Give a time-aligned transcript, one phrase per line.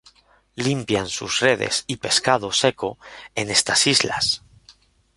[0.55, 2.97] Limpian sus redes y pescado seco
[3.35, 4.41] en estas islas.